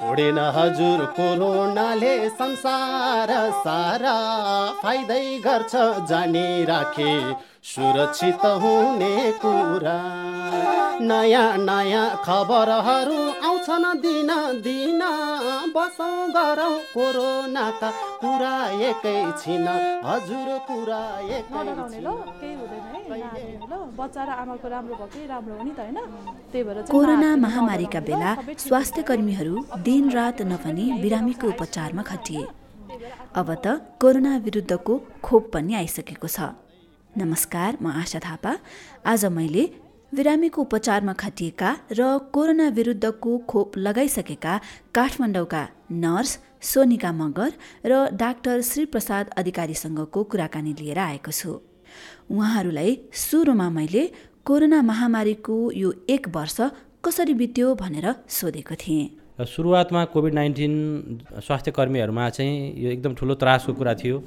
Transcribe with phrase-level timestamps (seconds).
[0.00, 3.30] छोडेन हजुर कोरोनाले संसार
[3.62, 4.12] सारा
[4.82, 5.72] फाइदै गर्छ
[6.10, 7.14] जानी राखे
[7.70, 9.96] सुरक्षित हुने कुरा
[11.02, 14.30] नयाँ नयाँ खबरहरू आउँछन् दिन
[14.62, 15.02] दिन
[15.74, 17.90] बसौँ गरौँ कोरोनाका
[18.22, 18.54] कुरा
[18.88, 19.68] एकैछिन
[20.06, 21.02] हजुर कुरा
[21.38, 21.68] एकै
[26.90, 32.44] कोरोना महामारीका बेला स्वास्थ्य कर्मीहरू दिनरात नभनी बिरामीको उपचारमा खटिए।
[33.36, 33.66] अब त
[34.00, 36.40] कोरोना विरुद्धको खोप पनि आइसकेको छ।
[37.12, 38.52] नमस्कार म आशा थापा।
[39.04, 39.64] आज मैले
[40.12, 42.00] बिरामीको उपचारमा खटिएका र
[42.32, 44.60] कोरोना विरुद्धको खोप लगाइसकेका
[44.94, 47.50] काठमाडौँका नर्स सोनिका मगर
[47.84, 51.52] र डाक्टर श्रीप्रसाद अधिकारीसँगको कुराकानी लिएर आएको छु।
[52.30, 54.04] उहाँहरूलाई सुरुमा मैले
[54.46, 56.56] कोरोना महामारीको यो एक वर्ष
[57.04, 60.74] कसरी बित्यो भनेर सोधेको थिएँ। सुरुवातमा कोभिड नाइन्टिन
[61.46, 64.22] स्वास्थ्य कर्मीहरूमा चाहिँ यो एकदम ठुलो त्रासको कुरा थियो।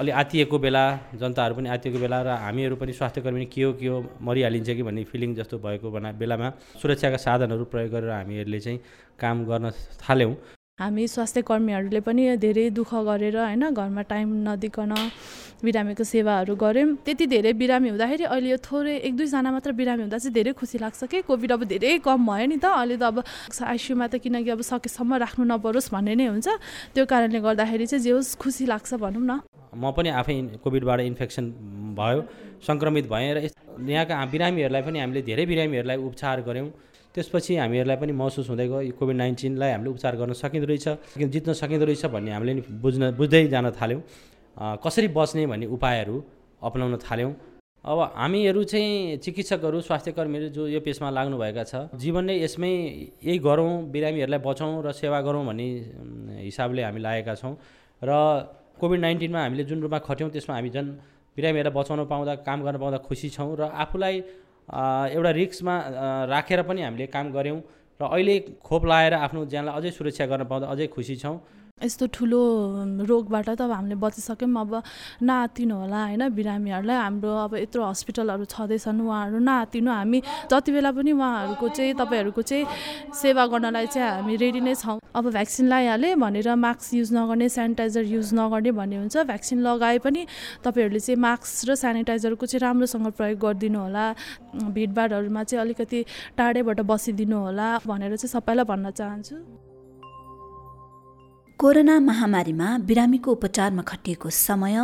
[0.00, 0.84] अलि आतिएको बेला
[1.16, 4.82] जनताहरू पनि आतिएको बेला र हामीहरू पनि स्वास्थ्य कर्मी के हो के हो मरिहालिन्छ कि
[4.82, 6.50] भन्ने फिलिङ जस्तो भएको बना बेलामा
[6.82, 8.78] सुरक्षाका साधनहरू प्रयोग गरेर हामीहरूले चाहिँ
[9.18, 9.70] काम गर्न
[10.04, 10.34] थाल्यौँ।
[10.80, 14.92] हामी स्वास्थ्य कर्मीहरूले पनि धेरै दुःख गरेर होइन घरमा टाइम नदिकन
[15.64, 20.18] बिरामीको सेवाहरू गऱ्यौँ। त्यति धेरै बिरामी हुँदाखेरि अहिले यो थोरै एक दुईजना मात्र बिरामी हुँदा
[20.20, 21.22] चाहिँ धेरै खुसी लाग्छ कि?
[21.24, 25.14] कोभिड अब धेरै कम भयो नि त। अहिले त अब आइसियुमा त किनकि अब सकेसम्म
[25.16, 26.48] राख्नु नपरोस् भन्ने नै हुन्छ।
[26.92, 29.32] त्यो कारणले गर्दाखेरि चाहिँ जे होस् खुसी लाग्छ भनौँ न।
[29.72, 31.44] म पनि आफै कोभिडबाट इन्फेक्सन
[31.96, 32.20] भयो
[32.60, 33.38] सङ्क्रमित भएँ र
[33.88, 36.68] यहाँका बिरामीहरूलाई पनि हामीले धेरै बिरामीहरूलाई उपचार गऱ्यौँ।
[37.16, 41.84] त्यसपछि हामीहरूलाई पनि महसुस हुँदै गयो कोभिड नाइन्टिनलाई हामीले उपचार गर्न सकिँदो रहेछ जित्न सकिँदो
[41.88, 44.00] रहेछ भन्ने हामीले नि बुझ्न बुझ्दै जान थाल्यौँ।
[44.56, 46.16] कसरी बच्ने भन्ने उपायहरू
[46.62, 47.32] अपनाउन थाल्यौँ।
[47.84, 52.72] अब हामीहरू चाहिँ चिकित्सकहरू स्वास्थ्य कर्मीहरू जो यो पेसमा लाग्नुभएका छ जीवन नै यसमै
[53.22, 55.66] यही गरौँ बिरामीहरूलाई बचाउँ र सेवा गरौँ भन्ने
[56.42, 57.54] हिसाबले हामी लागेका छौँ।
[58.02, 58.10] र
[58.80, 60.88] कोभिड नाइन्टिनमा हामीले जुन रूपमा खट्यौँ त्यसमा हामी झन्
[61.36, 64.16] बिरामीहरूलाई बचाउन पाउँदा काम गर्न पाउँदा खुसी छौँ र आफूलाई
[65.14, 65.74] एउटा रिक्समा
[66.26, 67.60] राखेर पनि हामीले काम गऱ्यौँ।
[68.00, 68.34] र अहिले
[68.66, 71.38] खोप लाएर आफ्नो ज्यानलाई अझै सुरक्षा गर्न पाउँदा अझै खुसी छौँ।
[71.76, 72.40] यस्तो ठुलो
[73.04, 74.72] रोगबाट त अब हामीले बचिसक्यौँ। अब
[75.20, 76.22] नआत्तिनु होला होइन?
[76.32, 82.42] बिरामीहरूलाई हाम्रो अब यत्रो हस्पिटलहरू छँदैछन् उहाँहरू नआत्तिनु हामी जति बेला पनि उहाँहरूको चाहिँ तपाईँहरूको
[82.48, 82.64] चाहिँ
[83.12, 88.04] सेवा गर्नलाई चाहिँ हामी रेडी नै छौँ। अब भ्याक्सिन लगाइहालेँ भनेर मास्क युज नगर्ने सेनिटाइजर
[88.08, 90.24] युज नगर्ने भन्ने हुन्छ। भ्याक्सिन लगाए पनि
[90.64, 94.04] तपाईँहरूले चाहिँ मास्क र सेनिटाइजरको चाहिँ राम्रोसँग प्रयोग गरिदिनु होला।
[94.72, 96.00] भिडभाडहरूमा चाहिँ अलिकति
[96.40, 99.36] टाढैबाट बसिदिनु होला भनेर चाहिँ सबैलाई भन्न चाहन्छु।
[101.58, 104.76] कोरोना महामारीमा बिरामीको उपचारमा खटिएको समय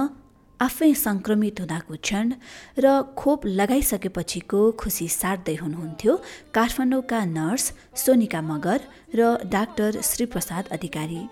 [0.61, 2.33] आफै सङ्क्रमित हुँदाको क्षण
[2.81, 6.13] र खोप लगाइसकेपछिको खुसी साट्दै हुनुहुन्थ्यो।
[6.57, 7.65] काठमाडौँका नर्स
[8.05, 8.81] सोनिका मगर
[9.15, 9.21] र
[9.53, 11.23] डाक्टर श्रीप्रसाद अधिकारी।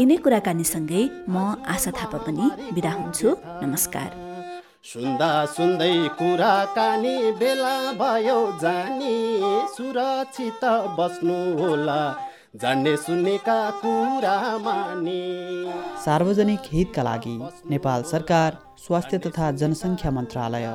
[0.00, 1.36] यिनै कुराकानीसँगै म
[1.66, 3.28] आशा थापा पनि बिदा हुन्छु।
[3.66, 4.10] नमस्कार।
[4.86, 9.16] सुन्दा सुन्दै कुराकानी बेला भयो जानी।
[9.74, 10.62] सुरक्षित
[10.98, 12.02] बस्नु होला।
[12.54, 14.32] जान्ने सुन्नेका कुरा
[16.04, 17.36] सार्वजनिक हितका लागि
[17.70, 20.66] नेपाल सरकार स्वास्थ्य तथा जनसङ्ख्या मन्त्रालय।